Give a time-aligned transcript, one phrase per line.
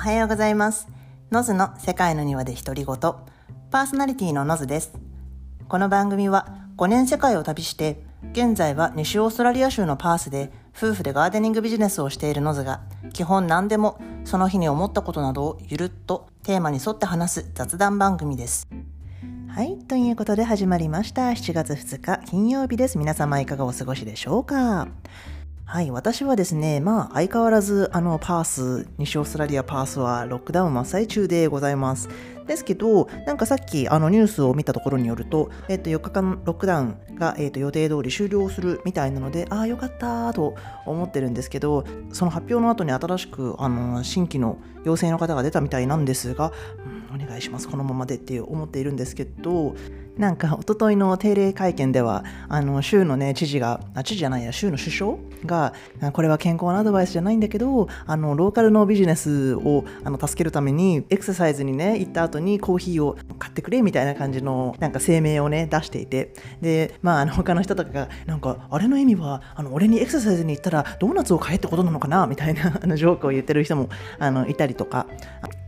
[0.00, 0.88] おはようございます。
[1.30, 2.96] ノズの世界の庭で独り言。
[3.70, 4.94] パーソナリティのノズです。
[5.68, 8.02] この番組は5年世界を旅して、
[8.32, 12.80] 現在は西オーストラリア州のパースで夫婦でガーデニングビジネスをしているノズが、
[13.12, 18.68] 基本何でもその日に思ったことなどをゆるっとテーマに沿って話す雑談番組です。
[19.48, 19.76] はい。
[19.80, 21.28] ということで始まりました。
[21.32, 22.96] 7月2日金曜日です。
[22.96, 24.88] 皆様いかがお過ごしでしょうか？
[25.70, 25.92] はい。
[25.92, 32.08] 私はですね、まあ、相変わらず、あの、パース、西オーストラリアパースはロックダウン真っ最中でございます。
[32.44, 40.56] ですけど、なんかさっき、あの、ニュースを見たところによると、えっと、4日間ロックダウンが、えっと、予定通り終了するみたいなので、ああ、よかったと
[40.86, 46.50] 思ってるんですけど、その発表の後に新しく、あの、新規の陽性の方が出たみたいなんですが、
[47.12, 49.76] うん、お願いします、このままでって思っているんですけど、
[50.20, 55.16] なんか一昨日の定例会見ではあの州の、ね、知事があ知事じゃないや州の首相
[55.46, 55.72] が
[56.12, 66.34] これは健康なアドバイスじゃないんだけどあのローカルのビジネスをあの助けるためにエクササイズにね行った後にコーヒーを買ってくれみたいな感じのなんか声明をね出していて。
[66.60, 75.06] でまああの他の人とかがなんかあれの意味はあの俺にエクササイズに行ったらドーナツを買えってことなのかなみたいなあのジョークを言ってる人もあのいたりとか。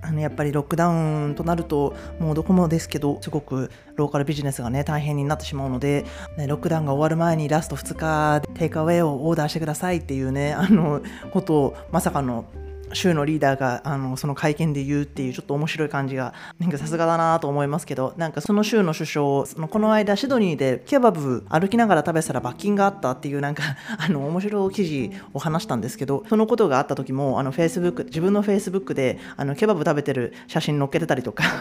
[0.02, 6.04] あのやっぱりロックダウンとなるともうどこもですけどすごくローカルビジネスがね大変になってしまうので、
[6.36, 12.44] ね、ロックダウンが終わる前にラスト2日テイクアウェイをオーダーしてくださいっていうねあのことをまさかの
[12.94, 23.62] 州のリーダーがあのその会見で言うっていうちょっと面白い感じがなんかさすがだなと思いますけどなんかその州の首相そのこの間シドニーでケバブ歩きながら食べたら罰金があったっていうなんか
[23.98, 31.44] あの面白い記事を話したんですけどそのことがあった時もあのフェイスブック自分のフェイスブックであのケバブ食べてる写真載っけてたりとか。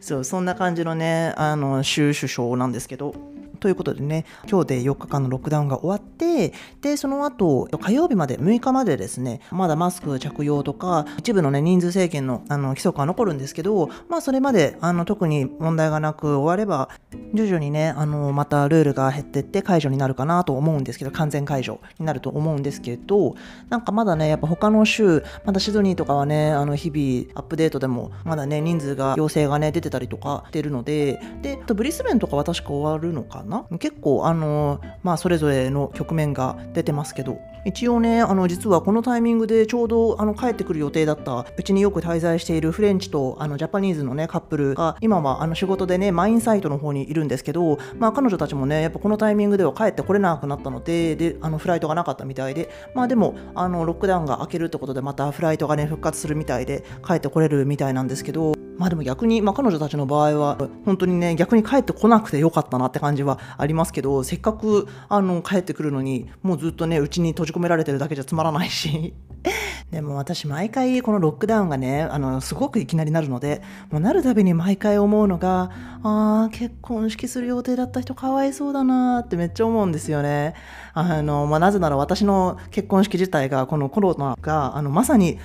[0.00, 3.14] そうそんな感じのねあの州首相なんですけど。
[3.62, 16.88] ということでね、今日で4日間のロックダウンが終わって、で、その後、火曜日まで、6日までですね、まだマスク着用とか、一部のね、人数制限のあの規則は残るんですけど、まあ、それまで、あの、特に問題がなく終われば、
[17.34, 23.36] 徐々にね、あの、またルールが減ってって解除になるかなと思うんですけど、完全解除になると思うんですけど、
[23.70, 37.38] なんかまだね、やっぱ他の州、まだシドニーとかはね、あの、日々アップデートでも、まだね、人数が、陽性がね、出てたりとかしてるので、で、あとブリスベンとかは確か終わるのかな結構あのまあそれぞれの局面が出てますけど。
[37.64, 58.54] 一応ねあの実はこのタイミングでちょうどあの帰ってくる予定だったうちによく滞在しているフレンチとあのジャパニーズのねカップルが今はあの仕事でねマインサイトの方にいるんですけどまあ彼女たちもねやっぱこのタイミングでは帰ってこれなくなったのでであのフライトがなかったみたいでまあでもあのロックダウンが明けるってことでまたフライトがね復活するみたいで帰ってこれるみたいなんですけど。
[58.78, 69.14] まあでも逆に、まあ、彼女たちの場合は本当にね逆に帰ってこなくてよかったなって感じはありますけどせっかくあの帰ってくるのにもうずっとねうちに閉じ込められてるだけじゃつまらないし。
[69.90, 75.70] でも私毎回このロックダウンがねあのすごくいきなりなるのでもうなるたびに毎回思うのが
[76.02, 80.54] あー結婚式する予定だった人かわいそうだなってめっちゃ思うんですよね。
[80.94, 85.38] あの、まあ、なぜなら私の結婚式自体がこのコロナがあのまさに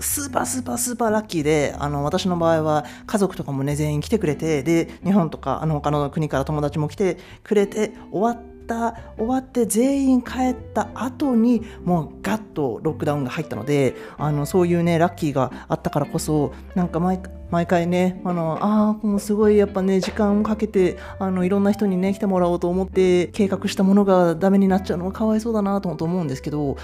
[0.00, 8.58] スーパースーパースーパーラッキーであの私の場合はは家族とかもね全員来てくれてで日本とかあの他の国から友達も来てくれて終わって
[9.16, 17.20] 終わって全員帰った後にもうガッとロックダウンが入ったのであのそういうねラッキーがあったからこそなんか毎
[17.50, 26.76] 毎回ねあのあもうすごいやっぱね時間をかけてあのいろんな人にね来てもらおうと思って計画したものがダメになっちゃうのはかわいそうだなと思うんですけど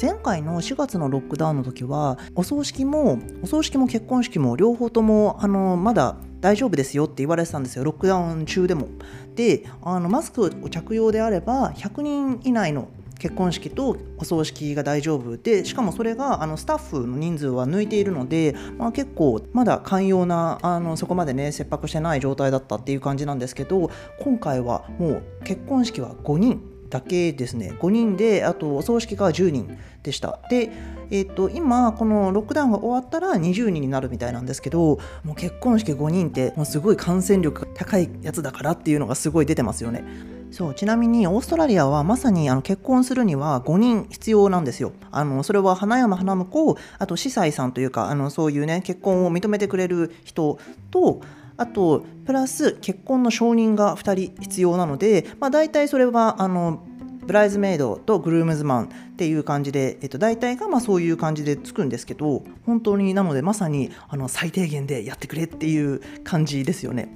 [0.00, 8.88] 前回の4月のロックダウンの時はお葬式もお葬式も結婚式も両方ともあのまだ大丈夫ですよって言われてたんですよロックダウン中でも。
[9.34, 12.88] であのマスクを着用であれば100人以内の
[13.18, 27.72] 結婚式とお葬式が大丈夫でしかもそれがあのスタッフの人数は抜いているので、まあ、結構まだ寛容なあのそこまでね切迫してない状態だったっていう感じなんですけど今回はもう結婚式は5人だけですね。
[27.80, 30.38] 5人であとお葬式が10人でした。
[30.50, 30.70] で、
[31.10, 40.04] えーと、今このロックダウンが終わったら20人になるみたいなんですけどもう結婚式5人ってもうすごい感染力高いやつだからっていうのがすごい出てますよね。
[40.50, 44.92] そうちなみにオーストラリアはまさにあの結婚するには5人必要なんですよ。
[45.10, 50.58] あのそれは花山花婿あと司祭さんというかあのそういうね結婚を認めてくれる人
[50.90, 51.22] と
[51.56, 56.84] あとプラス結婚の承認が2人必要なので、まあ、大体それはあの
[57.24, 67.14] ブライズメイドとグルームズマンっていう感じで、えっと、大体がまあそういう感じでつくんですけど本当になのでまさにあの最低限でやってくれっていう感じですよね。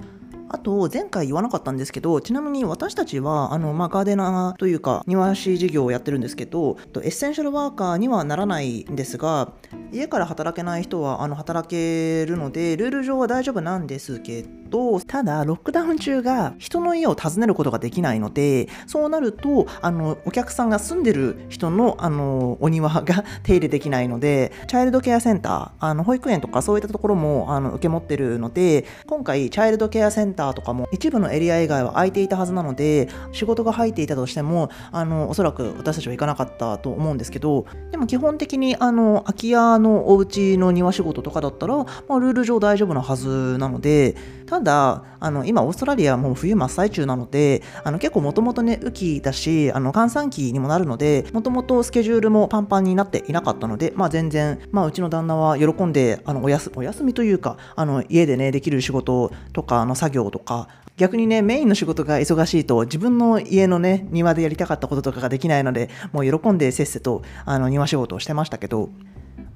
[0.49, 9.51] あと前回言わなかったんですけどちなみに私たちはあの、まあ、ガーデナーというか庭師事業をやってるんですけどエッセンシャルワーカーにはならないんですが
[9.91, 44.15] 家から働けない人はあの働けるのでルール上は大丈夫なんですけどとただロックダウン中が人の家を訪ねることができないのでそうなるとあのお客さんが住んでる人のあのお庭が 手入れできないのでチャイルドケアセンターあの保育園とかそういったところもあの受け持ってるので今回チャイルドケアセンターとかも一部のエリア以外は空いていたはずなので仕事が入っていたとしてもあのおそらく私たちは行かなかったと思うんですけどでも基本的にあの空き家のお家の庭仕事とかだったら、まあ、ルール上大丈夫なはずなので
[44.47, 68.89] ただあの今オーストラリアもう冬真っ最中なのであの結構もともとね雨季だしあの閑散期にもなるのでもともとスケジュールもパンパンになっていなかったので、まあ、全然、まあ、うちの旦那は喜んであのおやすお休みというかあの家でねできる仕事とかあの作業とか逆にね、メインの仕事が忙しいと、自分の家のね、庭でやりたかったこととかができないので、もう喜んでせっせと、あの、庭仕事をしてましたけど、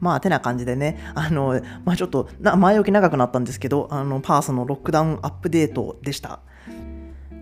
[0.02, 2.28] まあ、てな感じでね、あの、まあちょっと、
[2.58, 6.40] 前置き長くなったんですけど、あの、パースのロックダウンアップデートでした。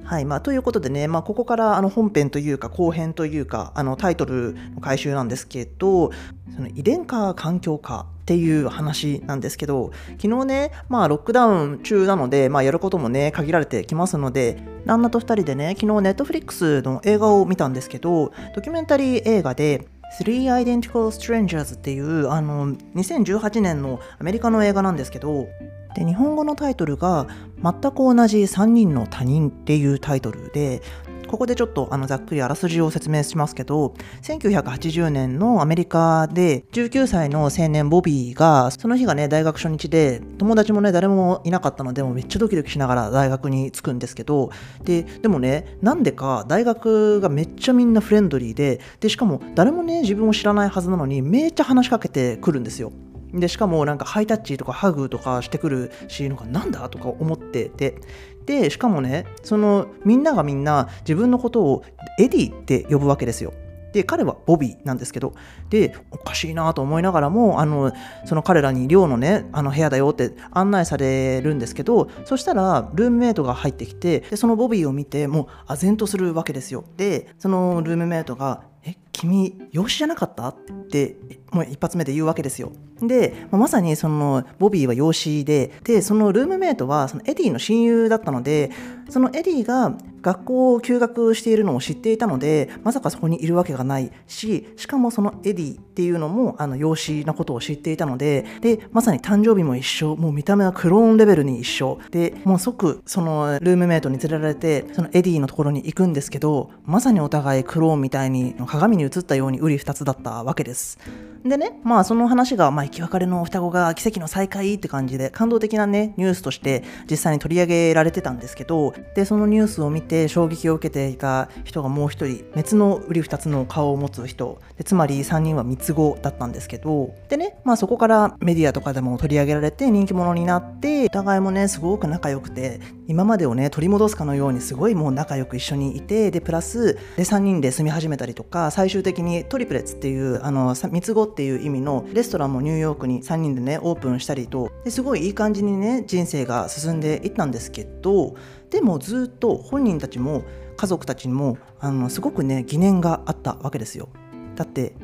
[0.10, 6.12] はいまあ、ということでね、まあ、ここからあの本編というか後編というかあのタイトルの回収なんですけど
[6.56, 14.58] その遺伝化環境化っていう話なんですけど昨日ね、まあ、ロックダウン中なので、まあ、やることもね限られてきますので
[14.88, 25.48] 旦那と2人でね昨日ネットフリックスの映画を見たんですけどドキュメンタリー映画で Three Identical Strangers っていうあの2018年のアメリカの映画なんですけど
[25.96, 27.28] で日本語のタイトルが
[27.62, 30.82] 全く同じ3人の他人っていうタイトルで
[31.30, 33.94] ここでちょっとあのざっくりあらすじを説明しますけど
[34.24, 44.50] 1980年のアメリカで19歳の青年ボビーがその日がね大学初日で友達もね誰もいなかったのでもめっちゃドキドキしながら大学に着くんですけど
[44.84, 52.92] ででもねなんでか大学がめっちゃみんなフレンドリーででしかも誰もね自分を知らないはずなのにめっちゃ話しかけてくるんですよ。
[53.34, 58.02] でしかもなんかハイタッチとかハグとかしてくるしなんかなんだとか思ってて
[58.50, 61.84] でしかもねそのみんながみんな自分のことを
[62.18, 63.54] エディって呼ぶわけですよ。
[63.94, 65.34] で彼はボビーなんですけど
[65.70, 67.92] でおかしいなと思いながらもあの
[68.26, 80.48] その彼らに寮のねあの部屋だよって案内されるんですけどそしたらルームメイトが入ってきてでそのボビーを見てもう唖然とするわけですよでそのルームメイトがえ君養子じゃなかった？
[80.48, 80.56] っ
[80.90, 81.18] て
[81.52, 82.72] もう一発目で言うわけですよ。
[83.02, 88.72] でまさにそのボビーは養子ででそのルームメイトはそのエディの親友だったので
[89.10, 94.12] そのエディが学校を休学しているのを知っていたのでまさかそこにいるわけがない。
[94.28, 102.00] ししかもそのエディっていうのもあの養子のことを知っていたのででまさに誕生日も一緒もう見た目はクローンレベルに一緒。
[102.12, 110.98] でもう即そのルームメイトに連れられてそのエディのところに行くんですけどまさにお互いクローンみたいに鏡に映映ったように瓜二つだったわけです。
[111.44, 148.36] でね、まあその話が、まあ生き別れの双子が奇跡の再会って感じで感動的なね、ニュースとして実際に取り上げられてたんですけど、で、そのニュースを見て衝撃を受けていた人がもう一人、別の売り二つの顔を持つ人、でつまり3人は三つ子だったんですけど、でね、まあそこからメディアとかでも取り上げられて人気者になって、お互いもね、すごく仲良くて、今までをね、取り戻すかのようにすごいもう仲良く一緒にいて、で、プラス、で、3人で住み始めたりとか、最終的にトリプレッツっていう、あの、三つ子っていう意味のレストランもニューヨークに3人でねオープンしたりとですごいいい感じにね人生が進んでいったんですけど
[148.70, 150.44] でもずっと本人たちも
[150.78, 154.10] 家族たちにもあのすごくね疑念があったわけですよ。
[154.56, 154.96] だって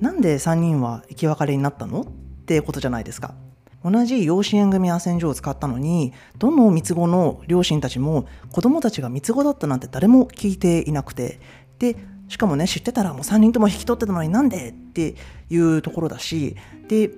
[0.00, 2.04] なんで3人は生き別れになったのっ
[2.44, 3.34] てことじゃないですか。
[3.84, 11.40] 同じ養子縁組斡旋所を使ったのにどの三つ子の両親たちも子供たちが三つ子だったなんて誰も聞いていなくて。
[11.78, 11.96] で
[12.32, 15.16] しかもね知ってたらもう3人とも引き取ってたのになんでって
[15.50, 16.56] いうところだし
[16.88, 17.10] で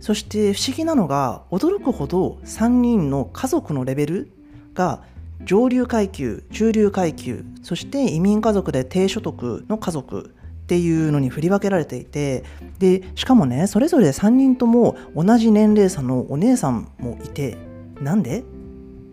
[0.00, 4.30] そして不思議なのが驚くほど3人の家族のレベル
[4.72, 5.02] が
[5.44, 10.30] 上流階級中流階級そして移民家族で低所得の家族
[10.62, 12.42] っていうのに振り分けられていて
[12.78, 17.58] でしかもねそれぞれ3人とも同じ年齢差のお姉さんもいて
[18.00, 18.44] なんで？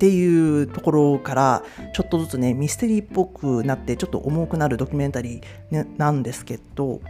[0.02, 7.02] っていうところからちょっとずつねミステリーっぽくなってちょっと重くなるドキュメンタリーなんですけど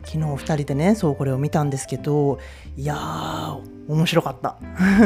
[0.00, 2.40] 昨日2人でねそうこれを見たんですけど
[2.76, 4.56] いやー面白かった。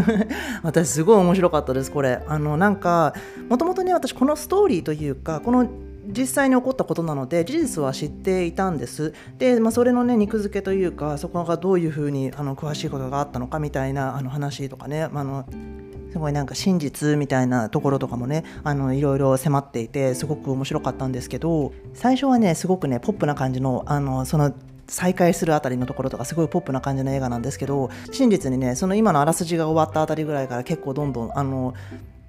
[0.63, 2.23] 私すごい面白かったですこれ。
[2.27, 3.13] あのなんか
[3.51, 5.69] もともとね私このストーリーというかこの
[6.09, 9.13] 実際に起こったことなので事実は知っていたんです。
[9.39, 15.45] で、まあ、それのね肉付けというかそこがどういうふうにあの詳しいことがあったのかみたいなあの話とかね、まあの
[16.11, 24.55] すごいなんか真実みたいなところとかもねあのいろいろ迫っていてすごく面白かったんですけど最初はねすごくねポップな感じのあのその
[24.89, 31.75] 再会するあたりのところとかすごいポップな感じの映画なんですけど真実にねその今のあらすじが終わったあたりぐらいから結構どんどんあの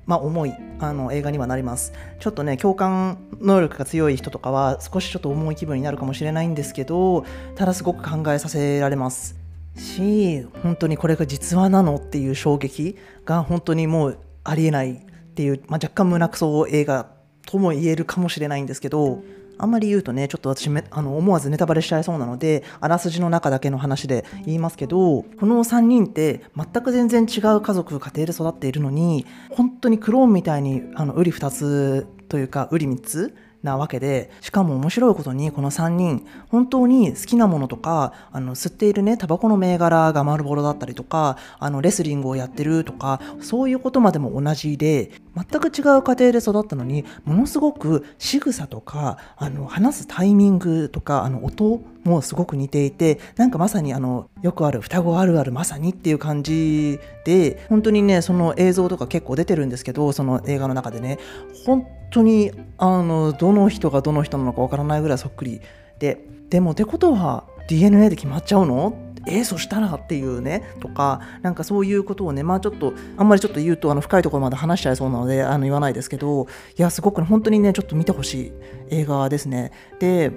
[0.09, 1.93] まあ、重いあの映画にはなります。
[2.19, 7.25] ちょっとね共感能力が強い人とかは少しちょっと重い気分になるかもしれないんですけど
[7.55, 9.35] ただすごく考えさせられます。
[9.75, 14.97] し本当にこれが実話なのっていう衝撃が本当にもうありえないっ
[15.35, 17.11] ていう、まあ、若干胸くそ映画
[17.45, 19.21] とも言えるかもしれないんですけど
[19.59, 45.11] あんまり言うとねちょっと私めあの思わずネタバレしちゃいそうなのであらすじの中だけの話で言いますけどこの3人って全く全然違う家族家庭で育っているのに本当にクローンみたいにあの瓜二つというか瓜三つなわけでしかも面白いことにこの3人本当に好きなものとかあの吸っているねタバコの銘柄が丸ボロだったりとかあのレスリングをやってるとかそういうことまでも同じで
[45.49, 61.19] 全く違う家庭で育ったのにものすごく仕草とかあの話すタイミングとかあの音もすごく似ていてなんかまさにあのよくある双子あるあるまさにっていう感じで本当にねその映像とか結構出てるんですけどその映画の中でね
[61.65, 65.61] 本当にあのどの人がどの人なのかわからないぐらいそっくり
[65.99, 68.97] ででもってことは DNA で決まっちゃうの？
[69.29, 78.51] えー、そしたらっていうねとかなんかそういうことをねまあちょっとあんまりちょっと言うとあの深いところまで話しちゃいそうなのであの言わないですけどいやすごく、ね、本当にねちょっと見てほしい
[78.89, 79.71] 映画ですね。
[79.99, 80.31] で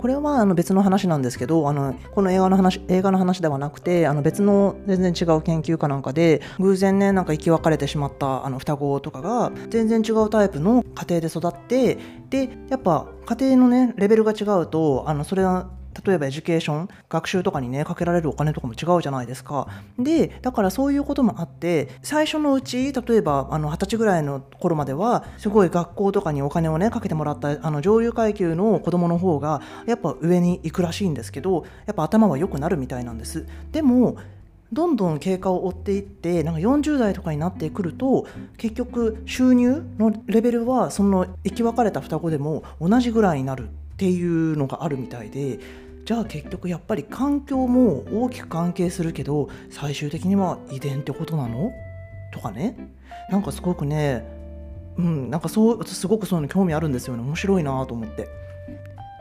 [0.00, 11.98] これはあの別の話なんですけどあのこの映画の話映画の話ではなくてあの別の全然違う研究かなんかで偶然ねなんか生き別れてしまったあの双子とかが全然違うタイプの家庭で育って
[12.30, 15.70] でやっぱ家庭のねレベルが違うとあのそれは
[16.04, 19.68] 例えば education 学習とかにねかけられるお金とかも違うじゃないですか。
[19.98, 33.46] でだからそういうこともあって最初のうち例えばあの20歳ぐらいの頃まではすごい学校とかにお金をねかけてもらったあの上流階級の子供の方がやっぱ上に行くらしいんですけどやっぱ頭は良くなるみたいなんです。
[33.72, 34.16] でも
[34.72, 43.68] どんどん経過を追っていってなんか40代とかになってくると結局収入のレベルはその生き別れた双子でも同じぐらいになる。
[44.00, 45.58] ていうのがあるみたいで
[46.06, 51.70] じゃあ結局やっぱり環境も大きく関係するけど最終的には遺伝ってことなの？
[52.32, 52.74] とかね。
[53.30, 54.24] なんかすごくね
[54.96, 57.22] うんなんかそうすごくそういうの興味あるんですよね。
[57.22, 58.26] 面白いなと思って。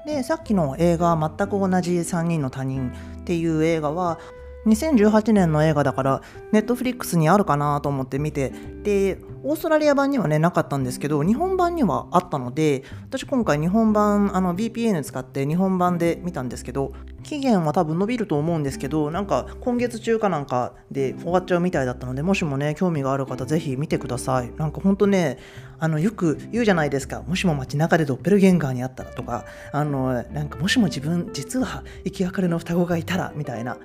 [0.06, 4.18] でさっきの映画「全く同じ3人の他人」っていう映画は
[4.66, 8.52] 2018年の映画だからネットフリックスにあるかなと思って見て
[8.84, 24.52] でオーストラリア版にはねなかったんですけど日本版にはあったので私今回日本版あの VPN 使って日本版で見たんですけど期限は多分伸びると思うんですけどなんか今月中かなんかで終わっちゃうみたいだったのでもしもね興味がある方ぜひ見てください。
[24.58, 25.38] なんかほんとね
[25.80, 27.22] あのよく言うじゃないですか。
[27.22, 33.78] もしも街中でドッペルゲンガーにあったらとかあのなんかもしも自分実は生き別れの双子がいたらみたいな。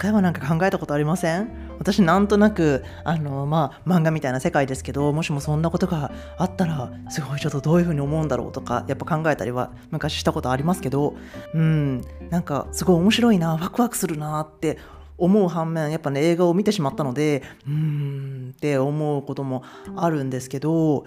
[0.00, 1.48] 回はなんか考えたことありません？
[1.78, 11.14] 私なんとなくあのまあ漫画みたいな世界ですけどもしもそんなことがあったらすごいちょっとどういうふうに思うんだろうとかやっぱ考えたりは昔したことありますけど
[11.54, 14.78] うんなんかすごい面白いなワクワクするなって
[15.18, 19.62] 思う反面やっぱね映画を見てしまったのでうーんって思うことも
[19.96, 21.04] あるんですけど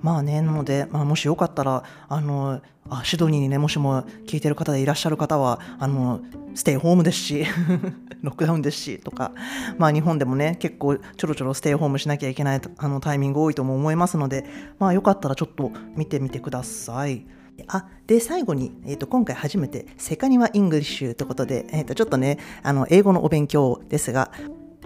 [0.00, 6.20] まあね、なので、まあ、もしよかったら、あの、あシドニーにね、もしも聞いてる方でいらっしゃる方は、あの、
[6.54, 7.44] ステイホームですし、
[8.22, 9.32] ロックダウンですし、とか、
[9.76, 14.44] まあ日本でもね、結構ちょろちょろステイホームしなきゃいけないあのタイミング多いとも思いますので、
[14.78, 17.26] まあよかったらちょっと見てみてください。
[17.66, 24.30] あで最後に、えーと、今回初めてセカニワ・ English ということで、えーとちょっとねあの英語のお勉強ですが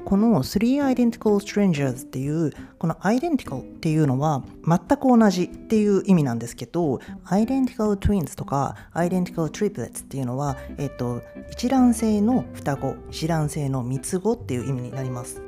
[0.04, 15.42] この Three Identical Strangers っていうこの Identical っていうのは全く同じっていう意味なんですけど Identical Twins とか Identical Triplets っていうのは、えっと、一卵性の双子一卵性の三つ子っていう意味になります。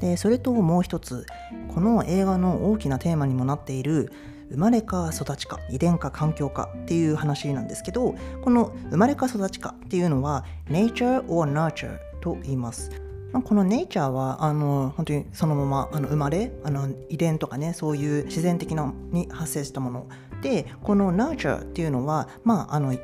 [0.00, 1.26] でそれともう一つ
[1.74, 4.12] この映画の大きなテーマにもなっている
[4.50, 12.90] 生まれか育ちか遺伝か環境かっていう話なんですけどこの生まれか育ちかっていうのは nature or nurture と言います、
[13.32, 20.06] このネイチャーはあの本当にそのままあの生まれあの遺伝とかねそういう自然的なに発生したもの
[20.42, 22.94] でこの nurture っていうのはまああの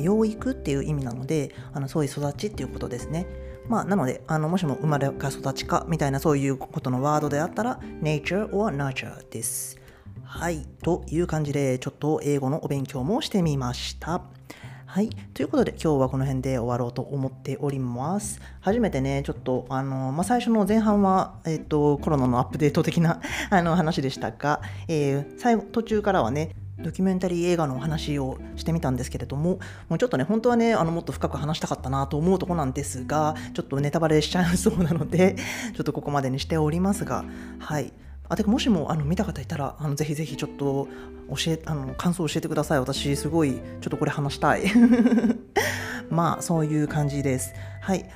[0.00, 3.26] 養育っていう意味なのであのそういう育ちっていうことですね。
[3.68, 9.80] まあ、なのであのもしも生まれか育ちかみたいなそういうことのワードであったら nature or nurture です。
[10.22, 10.66] はい。
[10.82, 14.22] という感じでちょっと英語のお勉強もしてみました。
[14.94, 15.10] はい。
[15.10, 18.40] ということで、今日はこの辺で終わろうと思っております。
[18.60, 23.20] 初めてね、ちょっと、あの、まあ、最初の前半は、えっ、と、コロナのアップデート的な
[23.50, 35.36] あの話でしたが、えー、最後、途中からはね、ドキュメンタリー映画のお話をしてみたんですけれどももうちょっとね本当はねあのもっと深く話したかったなと思うとこなんですがちょっとネタバレしちゃうそうなので
[35.72, 37.24] ちょっとここまでにしておりますが
[37.60, 37.92] はい
[38.28, 40.88] あてかもしもあの見た方いたらあのぜひぜひちょっと
[41.28, 42.80] 教えあの感想を教えてください。
[42.80, 44.64] 私すごいちょっとこれ話したい。
[46.10, 47.54] まあそういう感じです。
[47.80, 48.08] はい。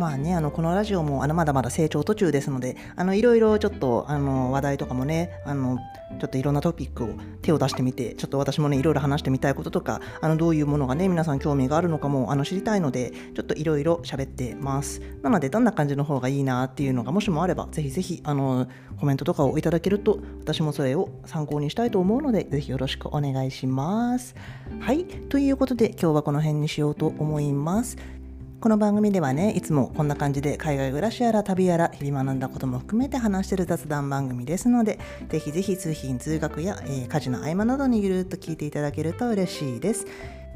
[0.00, 5.76] まあね、あのこのラジオもあのまだまだ成長途中ですのであのいろいろちょっとあの話題とかもねあの
[6.18, 7.10] ちょっといろんなトピックを
[7.42, 15.02] 手を出してみてちょっと私もねいろいろ話してみたいこととかあのどういうものがね皆さん興味があるのかもあの知りたいのでちょっといろいろ喋ってます。
[15.20, 24.34] なのでどんな感じの方がいいなっていうのがもしもあればぜひぜひあのコメントとかをいただけると私もそれを参考にしたいと思うのでぜひよろしくお願いします。
[24.80, 25.04] はい。
[25.04, 27.98] ということで今日はこの辺にしようと思います。
[28.60, 34.98] この番組ではねいつもこんな感じで海外暮らしやら旅やら日々学んだことも含めて話してる雑談番組ですので
[35.30, 40.06] ぜひぜひ通勤通学や、えー、家事の合間などにゆるっと聞いていただけると嬉しいです。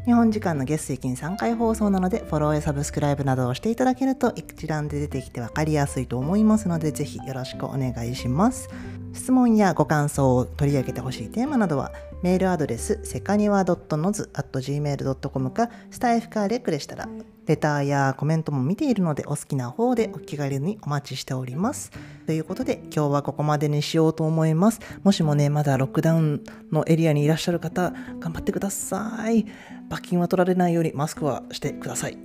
[0.05, 8.69] 日本時間の月水金3回放送なのでフォローやサブスクライブなどをしていただけると一覧で出てきて分かりやすいと思いますのでぜひよろしくお願いします。
[9.15, 11.91] 質問やご感想を取り上げてほしいテーマなどは
[12.25, 17.07] メールアドレスセカニワ .noz.gmail.com かスタイフかレックでしたら
[17.45, 21.93] レターやコメントも見ているのでお好きな方でお気軽にお待ちしております。
[22.25, 24.81] ということで今日はここまでにしようと思います。
[25.03, 29.45] もしもね、まだロックダウンのエリアにいらっしゃる方、頑張ってください。
[29.91, 32.17] 罰金は取られないようにマスクはしてください。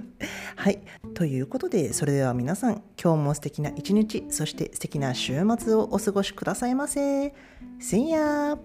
[0.56, 0.80] はい。
[1.12, 7.34] ということで、それでは皆さん、今日も素敵な一日、そして素敵な週末をお過ごしくださいませ。
[7.78, 8.56] See ya!